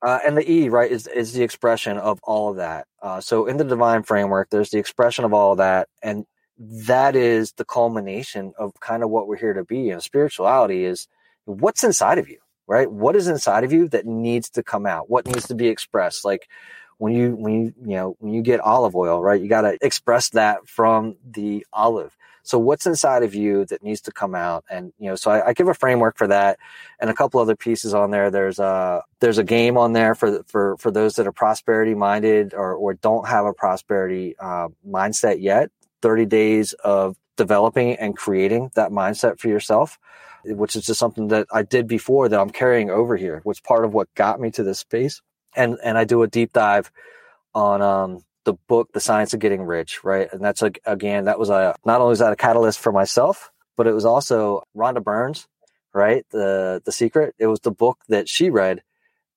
[0.03, 2.87] uh, and the E, right, is, is the expression of all of that.
[3.03, 5.89] Uh, so in the divine framework, there's the expression of all of that.
[6.03, 6.25] And
[6.59, 9.91] that is the culmination of kind of what we're here to be.
[9.91, 11.07] And spirituality is
[11.45, 12.91] what's inside of you, right?
[12.91, 15.11] What is inside of you that needs to come out?
[15.11, 16.25] What needs to be expressed?
[16.25, 16.49] Like
[16.99, 19.79] when you, when you, you know, when you get olive oil, right, you got to
[19.83, 22.17] express that from the olive.
[22.43, 24.65] So what's inside of you that needs to come out?
[24.71, 26.59] And, you know, so I, I, give a framework for that
[26.99, 28.31] and a couple other pieces on there.
[28.31, 32.55] There's a, there's a game on there for, for, for those that are prosperity minded
[32.55, 35.71] or, or don't have a prosperity uh, mindset yet.
[36.03, 39.99] 30 days of developing and creating that mindset for yourself,
[40.45, 43.85] which is just something that I did before that I'm carrying over here, which part
[43.85, 45.21] of what got me to this space.
[45.55, 46.91] And, and I do a deep dive
[47.55, 50.29] on, um, the book, The Science of Getting Rich, right?
[50.33, 53.51] And that's like, again, that was a, not only was that a catalyst for myself,
[53.77, 55.47] but it was also Rhonda Byrne's,
[55.93, 56.25] right?
[56.31, 57.35] The, the secret.
[57.39, 58.83] It was the book that she read,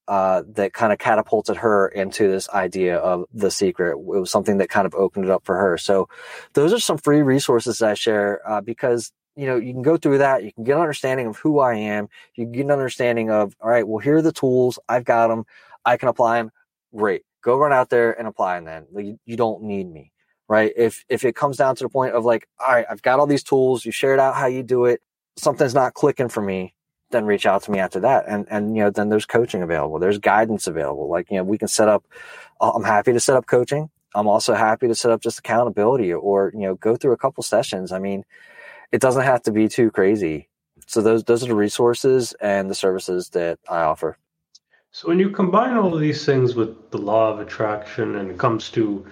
[0.08, 3.92] uh, that kind of catapulted her into this idea of the secret.
[3.92, 5.78] It was something that kind of opened it up for her.
[5.78, 6.08] So
[6.54, 9.98] those are some free resources that I share, uh, because you know, you can go
[9.98, 10.44] through that.
[10.44, 12.08] You can get an understanding of who I am.
[12.36, 14.78] You can get an understanding of, all right, well, here are the tools.
[14.88, 15.46] I've got them.
[15.84, 16.52] I can apply them.
[16.96, 20.12] Great go run out there and apply and then like, you don't need me
[20.49, 20.73] right?
[20.75, 23.27] If if it comes down to the point of like all right i've got all
[23.27, 25.01] these tools you shared out how you do it
[25.38, 26.75] something's not clicking for me
[27.13, 28.25] then reach out to me after that.
[28.27, 31.10] And and you know then there's coaching available there's guidance available.
[31.10, 32.03] Like you know we can set up
[32.60, 33.89] uh, i'm happy to set up coaching.
[34.15, 37.43] I'm also happy to set up just accountability or you know go through a couple
[37.43, 37.93] sessions.
[37.93, 38.25] I mean
[38.91, 40.49] it doesn't have to be too crazy.
[40.88, 44.17] So those those are the resources and the services that i offer
[44.93, 48.38] so when you combine all of these things with the law of attraction and it
[48.38, 49.06] comes to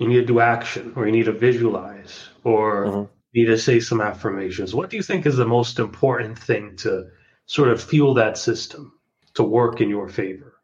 [0.00, 3.12] you need to do action or you need to visualize or mm-hmm.
[3.34, 4.74] me to say some affirmations.
[4.74, 7.06] What do you think is the most important thing to
[7.46, 8.92] sort of fuel that system
[9.34, 10.54] to work in your favor?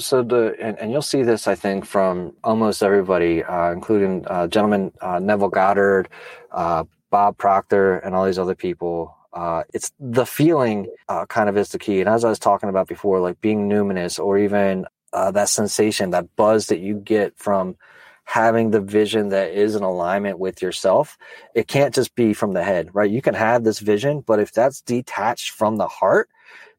[0.00, 4.46] So the and, and you'll see this, I think, from almost everybody, uh, including uh,
[4.46, 6.08] gentleman uh, Neville Goddard,
[6.52, 9.17] uh, Bob Proctor, and all these other people.
[9.32, 12.00] Uh, it's the feeling uh, kind of is the key.
[12.00, 16.34] And as I was talking about before, like being numinous or even that sensation, that
[16.36, 17.76] buzz that you get from
[18.24, 21.16] having the vision that is in alignment with yourself.
[21.54, 23.10] It can't just be from the head, right?
[23.10, 26.28] You can have this vision, but if that's detached from the heart,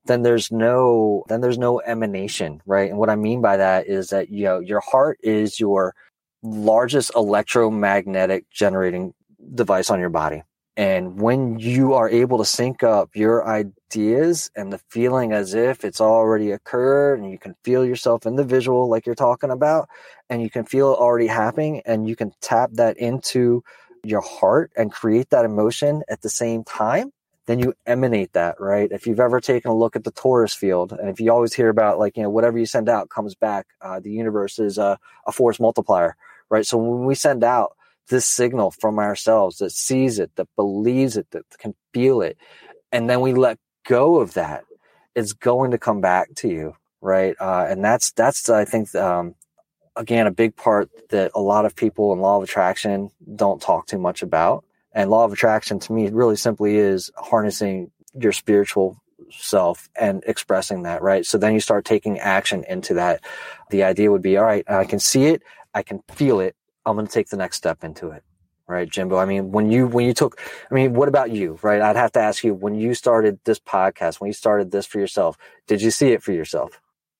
[0.05, 4.09] then there's no then there's no emanation right and what i mean by that is
[4.09, 5.93] that you know your heart is your
[6.41, 9.13] largest electromagnetic generating
[9.53, 10.41] device on your body
[10.79, 15.83] and when you are able to sync up your ideas and the feeling as if
[15.83, 19.89] it's already occurred and you can feel yourself in the visual like you're talking about
[20.29, 23.61] and you can feel it already happening and you can tap that into
[24.05, 27.11] your heart and create that emotion at the same time
[27.45, 28.91] then you emanate that, right?
[28.91, 31.69] If you've ever taken a look at the torus field, and if you always hear
[31.69, 34.99] about like, you know, whatever you send out comes back, uh, the universe is a,
[35.25, 36.15] a force multiplier,
[36.51, 36.63] right?
[36.63, 37.75] So when we send out
[38.09, 42.37] this signal from ourselves that sees it, that believes it, that can feel it,
[42.91, 44.65] and then we let go of that,
[45.15, 47.35] it's going to come back to you, right?
[47.39, 49.35] Uh, and that's, that's, I think, um,
[49.95, 53.87] again, a big part that a lot of people in law of attraction don't talk
[53.87, 59.01] too much about and law of attraction to me really simply is harnessing your spiritual
[59.31, 61.25] self and expressing that, right?
[61.25, 63.23] So then you start taking action into that.
[63.69, 65.43] The idea would be, all right, I can see it,
[65.73, 66.55] I can feel it.
[66.85, 68.23] I'm going to take the next step into it.
[68.67, 69.17] Right, Jimbo.
[69.17, 70.39] I mean, when you, when you took,
[70.69, 71.57] I mean, what about you?
[71.63, 71.81] Right.
[71.81, 74.99] I'd have to ask you when you started this podcast, when you started this for
[74.99, 76.79] yourself, did you see it for yourself?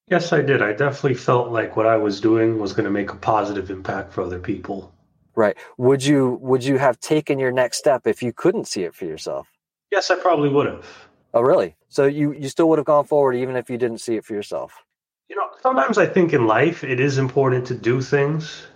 [0.09, 0.61] Yes, I did.
[0.61, 4.13] I definitely felt like what I was doing was going to make a positive impact
[4.13, 4.93] for other people.
[5.35, 5.55] Right.
[5.77, 9.05] Would you would you have taken your next step if you couldn't see it for
[9.05, 9.47] yourself?
[9.91, 10.85] Yes, I probably would have.
[11.33, 11.75] Oh, really?
[11.87, 14.33] So you you still would have gone forward even if you didn't see it for
[14.33, 14.73] yourself?
[15.29, 18.67] You know, sometimes I think in life it is important to do things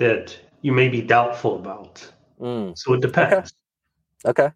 [0.00, 2.06] that you may be doubtful about.
[2.40, 2.76] Mm.
[2.76, 3.54] So it depends.
[4.24, 4.46] Okay.
[4.46, 4.54] okay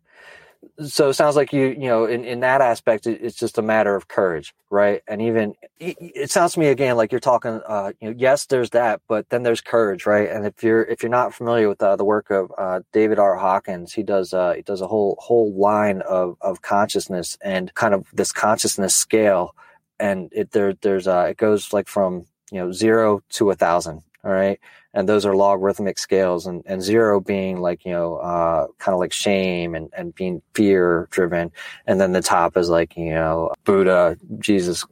[0.83, 3.95] so it sounds like you you know in, in that aspect it's just a matter
[3.95, 8.09] of courage right and even it sounds to me again like you're talking uh you
[8.09, 11.35] know yes there's that but then there's courage right and if you're if you're not
[11.35, 14.81] familiar with uh, the work of uh, david r hawkins he does uh he does
[14.81, 19.55] a whole whole line of of consciousness and kind of this consciousness scale
[20.01, 24.03] and it there there's uh it goes like from you know zero to a thousand
[24.25, 24.59] all right?
[24.93, 29.01] And those are logarithmic scales and, and zero being like you know uh, kind of
[29.01, 31.51] like shame and, and being fear driven
[31.87, 34.85] and then the top is like you know buddha jesus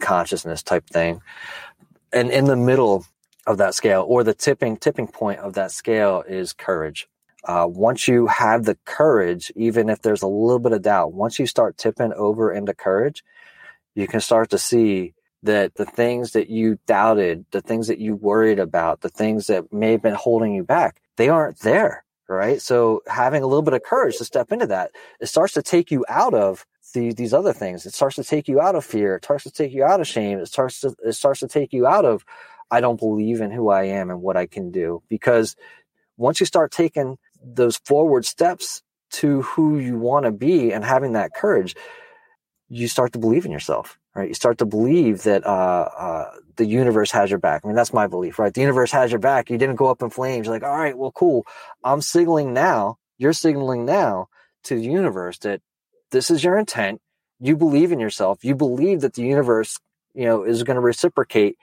[0.00, 1.22] consciousness type thing.
[2.12, 3.06] And in the middle
[3.46, 7.08] of that scale or the tipping tipping point of that scale is courage.
[7.44, 11.38] Uh, once you have the courage even if there's a little bit of doubt once
[11.38, 13.22] you start tipping over into courage
[13.94, 18.16] you can start to see that the things that you doubted, the things that you
[18.16, 22.04] worried about, the things that may have been holding you back, they aren't there.
[22.30, 22.60] Right.
[22.60, 25.90] So having a little bit of courage to step into that, it starts to take
[25.90, 27.86] you out of the, these other things.
[27.86, 29.16] It starts to take you out of fear.
[29.16, 30.38] It starts to take you out of shame.
[30.38, 32.26] It starts to, it starts to take you out of,
[32.70, 35.02] I don't believe in who I am and what I can do.
[35.08, 35.56] Because
[36.18, 41.12] once you start taking those forward steps to who you want to be and having
[41.12, 41.76] that courage,
[42.68, 44.28] you start to believe in yourself right?
[44.28, 47.62] You start to believe that uh, uh, the universe has your back.
[47.62, 48.52] I mean, that's my belief, right?
[48.52, 49.48] The universe has your back.
[49.48, 50.46] You didn't go up in flames.
[50.46, 51.46] You're like, all right, well, cool.
[51.84, 52.98] I'm signaling now.
[53.16, 54.28] You're signaling now
[54.64, 55.60] to the universe that
[56.10, 57.00] this is your intent.
[57.38, 58.44] You believe in yourself.
[58.44, 59.78] You believe that the universe,
[60.14, 61.56] you know, is going to reciprocate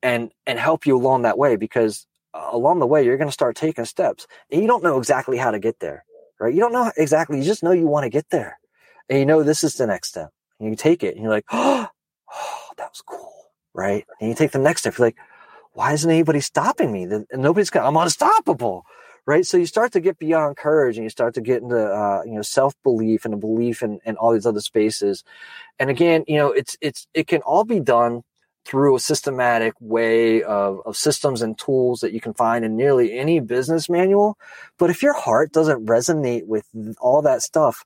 [0.00, 3.32] and and help you along that way because uh, along the way you're going to
[3.32, 6.04] start taking steps and you don't know exactly how to get there,
[6.38, 6.54] right?
[6.54, 7.38] You don't know exactly.
[7.38, 8.60] You just know you want to get there,
[9.08, 11.46] and you know this is the next step and you take it and you're like,
[11.52, 11.88] oh,
[12.76, 14.06] that was cool, right?
[14.20, 15.16] And you take the next step, you're like,
[15.72, 17.06] why isn't anybody stopping me?
[17.32, 18.84] Nobody's I'm unstoppable,
[19.26, 19.46] right?
[19.46, 22.32] So you start to get beyond courage and you start to get into, uh, you
[22.32, 25.22] know, self belief and a belief in, in all these other spaces.
[25.78, 28.22] And again, you know, it's, it's, it can all be done
[28.64, 33.16] through a systematic way of, of systems and tools that you can find in nearly
[33.16, 34.36] any business manual.
[34.78, 36.66] But if your heart doesn't resonate with
[37.00, 37.84] all that stuff,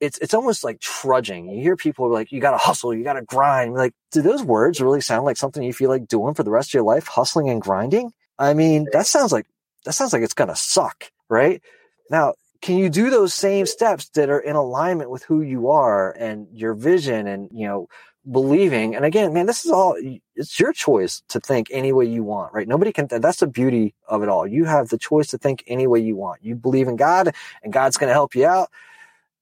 [0.00, 1.48] it's it's almost like trudging.
[1.48, 4.42] You hear people like, "You got to hustle, you got to grind." Like, do those
[4.42, 7.06] words really sound like something you feel like doing for the rest of your life,
[7.06, 8.12] hustling and grinding?
[8.38, 9.46] I mean, that sounds like
[9.84, 11.62] that sounds like it's gonna suck, right?
[12.10, 16.12] Now, can you do those same steps that are in alignment with who you are
[16.12, 17.88] and your vision, and you know,
[18.30, 19.94] believing and again man this is all
[20.34, 23.94] it's your choice to think any way you want right nobody can that's the beauty
[24.08, 26.88] of it all you have the choice to think any way you want you believe
[26.88, 28.70] in god and god's to help you out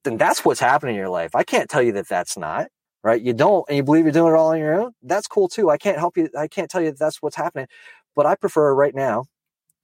[0.05, 2.69] then that's what's happening in your life i can't tell you that that's not
[3.05, 5.49] right you don't and you believe you're doing it all on your own that's cool
[5.49, 7.67] too i can't help you i can't tell you that that's what's happening
[8.17, 9.25] but i prefer right now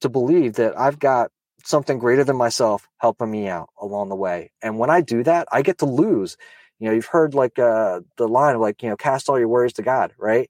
[0.01, 1.31] to believe that i've got
[1.65, 5.47] something greater than myself helping me out along the way and when i do that
[5.51, 6.37] i get to lose
[6.79, 9.47] you know, you've heard like uh, the line of like, you know, cast all your
[9.49, 10.49] worries to God, right?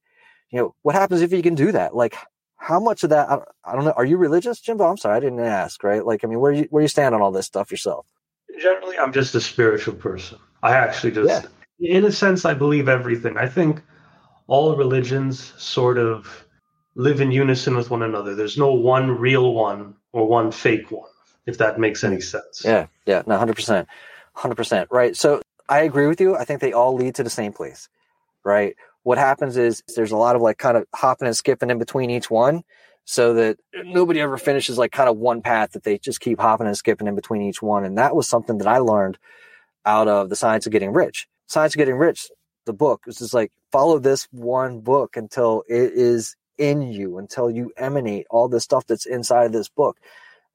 [0.52, 1.96] You know, what happens if you can do that?
[1.96, 2.16] Like,
[2.58, 3.30] how much of that?
[3.30, 3.94] I, I don't know.
[3.94, 4.86] Are you religious, Jimbo?
[4.90, 6.06] I'm sorry, I didn't ask, right?
[6.06, 8.08] Like, I mean, where you where you stand on all this stuff yourself?
[8.60, 10.38] Generally, I'm just a spiritual person.
[10.62, 11.48] I actually just,
[11.80, 11.98] yeah.
[11.98, 13.38] in a sense, I believe everything.
[13.38, 13.82] I think
[14.48, 16.46] all religions sort of
[16.96, 18.36] live in unison with one another.
[18.36, 21.10] There's no one real one or one fake one,
[21.46, 22.64] if that makes any sense.
[22.66, 23.88] Yeah, yeah, no, hundred percent,
[24.34, 25.16] hundred percent, right.
[25.16, 26.36] So I agree with you.
[26.36, 27.88] I think they all lead to the same place,
[28.44, 28.76] right?
[29.04, 32.10] What happens is there's a lot of like kind of hopping and skipping in between
[32.10, 32.64] each one
[33.10, 36.68] so that nobody ever finishes like kind of one path that they just keep hopping
[36.68, 37.84] and skipping in between each one.
[37.84, 39.18] And that was something that I learned
[39.84, 41.28] out of the science of getting rich.
[41.48, 42.30] Science of getting rich,
[42.68, 47.50] the book is just like follow this one book until it is in you, until
[47.50, 49.98] you emanate all the stuff that's inside of this book.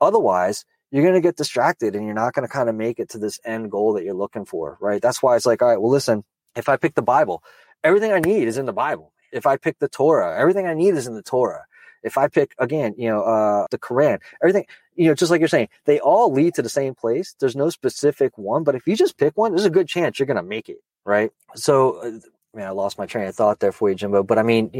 [0.00, 3.08] Otherwise, you're going to get distracted and you're not going to kind of make it
[3.10, 5.02] to this end goal that you're looking for, right?
[5.02, 6.22] That's why it's like, all right, well, listen,
[6.54, 7.42] if I pick the Bible,
[7.82, 9.12] everything I need is in the Bible.
[9.32, 11.64] If I pick the Torah, everything I need is in the Torah.
[12.04, 15.48] If I pick again, you know, uh, the Quran, everything, you know, just like you're
[15.48, 17.34] saying, they all lead to the same place.
[17.40, 20.26] There's no specific one, but if you just pick one, there's a good chance you're
[20.26, 21.30] going to make it, right?
[21.54, 22.10] So, uh,
[22.54, 24.22] man, I lost my train of thought there for you, Jimbo.
[24.22, 24.70] But I mean,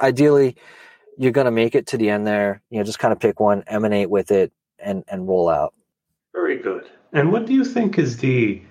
[0.00, 0.56] ideally,
[1.18, 2.62] you're going to make it to the end there.
[2.70, 5.74] You know, just kind of pick one, emanate with it, and and roll out.
[6.32, 6.88] Very good.
[7.12, 8.62] And what do you think is the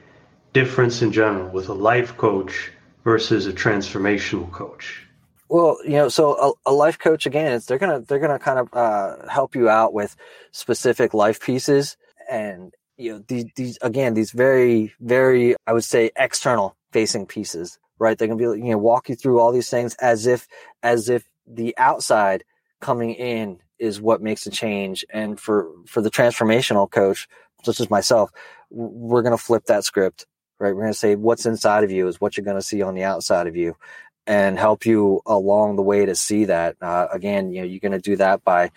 [0.54, 2.72] difference in general with a life coach
[3.04, 5.07] versus a transformational coach?
[5.50, 8.60] Well, you know, so a, a life coach again, it's they're gonna they're gonna kind
[8.60, 10.16] of uh, help you out with
[10.52, 11.96] specific life pieces,
[12.30, 17.80] and you know these these again these very very I would say external facing pieces,
[18.00, 18.18] right?
[18.18, 20.48] They're gonna be you know walk you through all these things as if
[20.84, 22.44] as if the outside
[22.82, 25.06] coming in is what makes a change.
[25.14, 27.28] And for for the transformational coach,
[27.64, 28.32] such as myself,
[28.70, 30.26] we're to flip that script,
[30.60, 30.76] right?
[30.76, 32.96] We're going to say what's inside of you is what you're going to see on
[32.96, 33.76] the outside of you,
[34.28, 36.76] and help you along the way to see that.
[36.82, 38.72] Uh, again, you know, you're going to do that by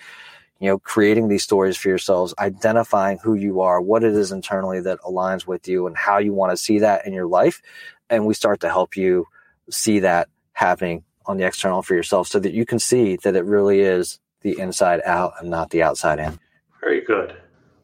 [0.60, 4.78] you know creating these stories for yourselves identifying who you are what it is internally
[4.78, 7.62] that aligns with you and how you want to see that in your life
[8.10, 9.26] and we start to help you
[9.70, 13.44] see that happening on the external for yourself so that you can see that it
[13.44, 16.38] really is the inside out and not the outside in.
[16.80, 17.36] Very good.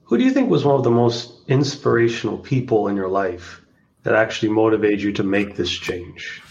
[0.04, 3.62] Who do you think was one of the most inspirational people in your life
[4.02, 6.42] that actually motivated you to make this change?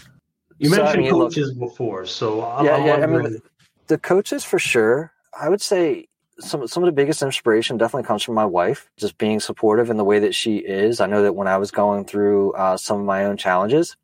[0.58, 2.94] You so, mentioned I mean, coaches look, before, so I'm, yeah, I'm yeah.
[2.94, 3.42] I mean,
[3.86, 5.12] the coaches for sure.
[5.38, 9.18] I would say some some of the biggest inspiration definitely comes from my wife, just
[9.18, 11.00] being supportive in the way that she is.
[11.00, 13.96] I know that when I was going through uh, some of my own challenges,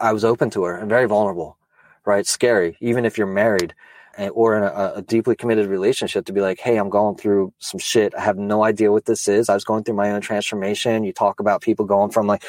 [0.00, 1.56] I was open to her and very vulnerable.
[2.04, 2.76] Right, scary.
[2.80, 3.74] Even if you're married,
[4.32, 7.78] or in a, a, deeply committed relationship to be like, Hey, I'm going through some
[7.78, 8.14] shit.
[8.14, 9.48] I have no idea what this is.
[9.48, 11.04] I was going through my own transformation.
[11.04, 12.44] You talk about people going from like,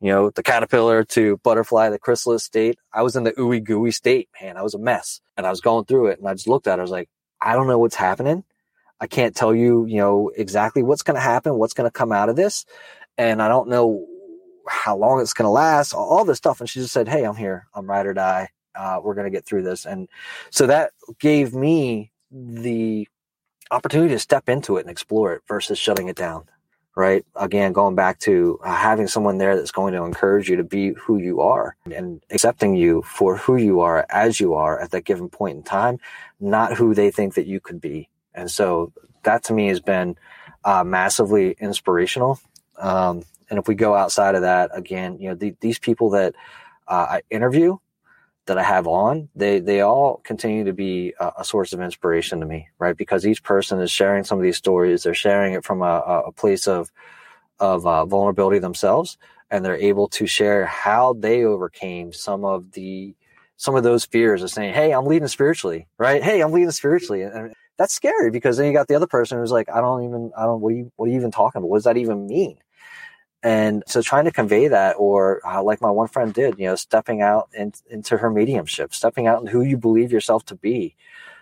[0.00, 2.78] you know, the caterpillar to butterfly, the chrysalis state.
[2.92, 4.56] I was in the ooey gooey state, man.
[4.56, 6.18] I was a mess and I was going through it.
[6.18, 6.80] And I just looked at it.
[6.80, 7.08] I was like,
[7.40, 8.44] I don't know what's happening.
[9.00, 12.12] I can't tell you, you know, exactly what's going to happen, what's going to come
[12.12, 12.64] out of this.
[13.16, 14.06] And I don't know
[14.68, 16.60] how long it's going to last, all this stuff.
[16.60, 17.66] And she just said, Hey, I'm here.
[17.74, 19.84] I'm ride or die uh, we're going to get through this.
[19.84, 20.08] And
[20.50, 23.08] so that gave me the
[23.70, 26.44] opportunity to step into it and explore it versus shutting it down.
[26.96, 27.24] Right.
[27.36, 30.94] Again, going back to uh, having someone there that's going to encourage you to be
[30.94, 35.04] who you are and accepting you for who you are as you are at that
[35.04, 36.00] given point in time,
[36.40, 38.08] not who they think that you could be.
[38.34, 40.16] And so that to me has been
[40.64, 42.40] uh, massively inspirational.
[42.76, 46.34] Um, and if we go outside of that, again, you know, the, these people that
[46.88, 47.76] uh, I interview,
[48.48, 52.40] that I have on, they they all continue to be a, a, source of inspiration
[52.40, 52.96] to me, right?
[52.96, 55.04] Because each person is sharing some of these stories.
[55.04, 56.90] They're sharing it from a, a place of
[57.60, 59.16] of uh, vulnerability themselves,
[59.50, 63.14] and they're able to share how they overcame some of the
[63.56, 66.22] some of those fears of saying, "Hey, I'm leading spiritually," right?
[66.22, 69.52] "Hey, I'm leading spiritually," and that's scary because then you got the other person who's
[69.52, 71.68] like, "I don't even, I don't, what are you, what are you even talking about?
[71.68, 72.58] What does that even mean?"
[73.42, 76.74] And so trying to convey that, or uh, like my one friend did, you know,
[76.74, 80.96] stepping out in, into her mediumship, stepping out in who you believe yourself to be.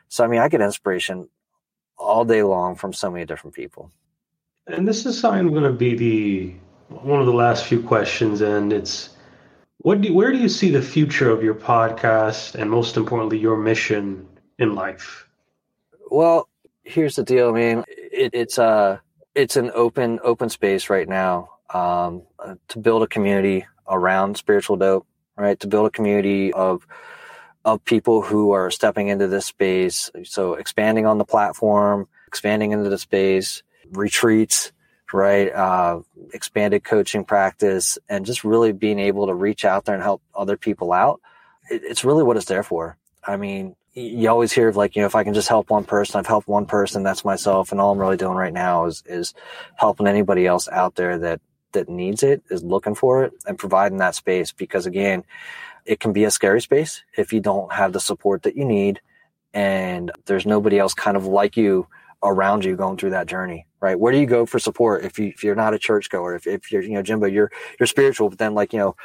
[0.08, 1.28] So, I mean, I get inspiration
[1.96, 3.90] all day long from so many different people.
[4.66, 6.54] And this is something going to be the
[6.88, 9.10] one of the last few questions, and it's
[9.78, 13.56] What do, where do you see the future of your podcast and most importantly, your
[13.56, 14.28] mission
[14.58, 15.26] in life?
[16.10, 16.48] Well,
[16.84, 17.84] here's the deal, man.
[17.88, 18.98] It, it's a uh,
[19.34, 24.76] it's an open open space right now um, uh, to build a community around spiritual
[24.76, 25.06] dope,
[25.36, 25.58] right?
[25.60, 26.86] To build a community of
[27.64, 30.08] of people who are stepping into this space.
[30.24, 34.70] So expanding on the platform, expanding into the space, retreats,
[35.12, 35.52] right?
[35.52, 36.00] Uh,
[36.32, 40.56] expanded coaching practice, and just really being able to reach out there and help other
[40.56, 41.20] people out.
[41.68, 42.96] It, it's really what it's there for.
[43.26, 45.84] I mean, you always hear of like, you know, if I can just help one
[45.84, 47.72] person, I've helped one person, that's myself.
[47.72, 49.34] And all I'm really doing right now is, is
[49.74, 51.40] helping anybody else out there that,
[51.76, 54.50] that needs it, is looking for it and providing that space.
[54.52, 55.24] Because again,
[55.84, 59.00] it can be a scary space if you don't have the support that you need
[59.54, 61.86] and there's nobody else kind of like you
[62.22, 63.98] around you going through that journey, right?
[63.98, 66.72] Where do you go for support if you, if you're not a churchgoer, if, if
[66.72, 68.96] you're, you know, Jimbo, you're, you're spiritual, but then like, you know,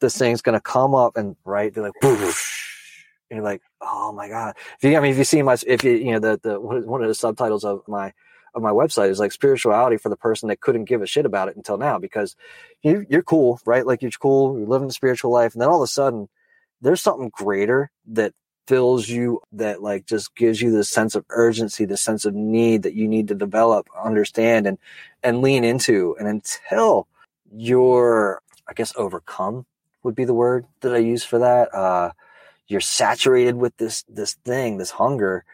[0.00, 1.72] this thing's going to come up and right.
[1.72, 2.34] They're like, and
[3.30, 4.56] you're like, oh my god.
[4.78, 7.02] If you, I mean, if you see my, if you, you know, the the one
[7.02, 8.12] of the subtitles of my
[8.54, 11.48] of my website is like spirituality for the person that couldn't give a shit about
[11.48, 12.36] it until now because
[12.82, 13.86] you, you're cool, right?
[13.86, 16.28] Like you're cool, you're living the spiritual life, and then all of a sudden,
[16.80, 18.34] there's something greater that
[18.66, 22.82] fills you that like just gives you this sense of urgency, this sense of need
[22.82, 24.78] that you need to develop, understand, and
[25.22, 26.16] and lean into.
[26.18, 27.06] And until
[27.54, 29.66] you're, I guess, overcome
[30.02, 31.74] would be the word that I use for that.
[31.74, 32.12] Uh,
[32.68, 35.44] you're saturated with this this thing, this hunger.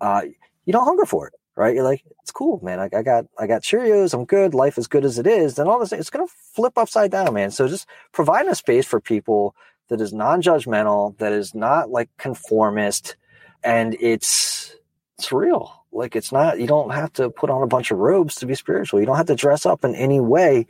[0.00, 0.22] Uh,
[0.64, 1.74] you don't hunger for it, right?
[1.74, 2.80] You're like, it's cool, man.
[2.80, 4.14] I, I got I got Cheerios.
[4.14, 4.54] I'm good.
[4.54, 5.54] Life is good as it is.
[5.54, 7.50] Then all this, it's gonna flip upside down, man.
[7.50, 9.54] So just providing a space for people
[9.88, 13.16] that is non-judgmental, that is not like conformist,
[13.62, 14.74] and it's
[15.18, 15.84] it's real.
[15.92, 16.58] Like it's not.
[16.58, 19.00] You don't have to put on a bunch of robes to be spiritual.
[19.00, 20.66] You don't have to dress up in any way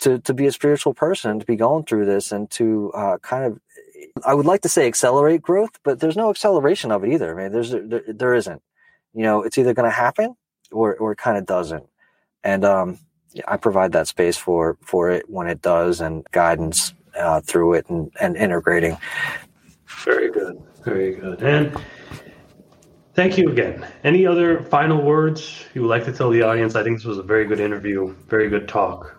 [0.00, 3.44] to to be a spiritual person to be going through this and to uh, kind
[3.44, 3.60] of
[4.24, 7.38] I would like to say accelerate growth, but there's no acceleration of it either.
[7.38, 8.62] I mean, there's there, there isn't.
[9.14, 10.34] You know, it's either going to happen
[10.70, 11.84] or or it kind of doesn't.
[12.44, 12.98] And um,
[13.46, 17.88] I provide that space for for it when it does, and guidance uh, through it,
[17.88, 18.96] and and integrating.
[20.04, 21.76] Very good, very good, and.
[23.14, 23.84] Thank you again.
[24.04, 26.76] Any other final words you would like to tell the audience?
[26.76, 29.18] I think this was a very good interview, very good talk.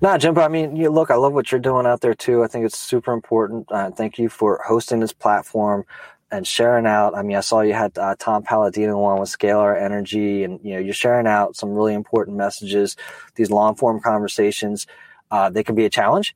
[0.00, 0.40] Nah, Jimbo.
[0.40, 2.44] I mean, you, look, I love what you're doing out there too.
[2.44, 3.66] I think it's super important.
[3.72, 5.84] Uh, thank you for hosting this platform
[6.30, 7.16] and sharing out.
[7.16, 10.74] I mean, I saw you had uh, Tom Paladino on with Scalar Energy, and you
[10.74, 12.96] know, you're sharing out some really important messages.
[13.34, 14.86] These long form conversations,
[15.30, 16.34] uh, they can be a challenge,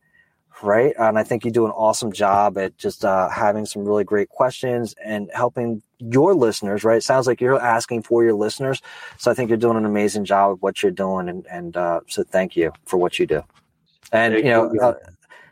[0.63, 0.95] right?
[0.99, 4.29] And I think you do an awesome job at just uh, having some really great
[4.29, 6.99] questions and helping your listeners, right?
[6.99, 8.81] It sounds like you're asking for your listeners.
[9.19, 11.29] So I think you're doing an amazing job of what you're doing.
[11.29, 13.43] And, and uh, so thank you for what you do.
[14.13, 14.95] And you know, uh,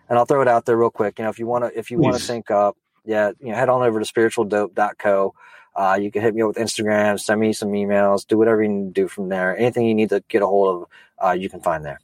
[0.09, 1.18] and I'll throw it out there real quick.
[1.18, 2.76] You know, if you want to, if you want to sync up,
[3.07, 5.34] yeah, you know, head on over to spiritualdope.co.
[5.74, 8.68] Uh, you can hit me up with Instagram, send me some emails, do whatever you
[8.68, 9.57] need to do from there.
[9.57, 10.88] Anything you need to get a hold of,
[11.28, 12.00] uh, you can find there.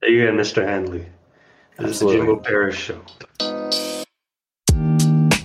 [0.00, 0.64] There you go, Mr.
[0.64, 1.06] Handley.
[1.78, 2.20] This Absolutely.
[2.20, 3.00] is the Jimbo Paris Show.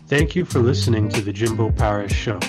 [0.07, 2.39] Thank you for listening to the Jimbo Paris Show.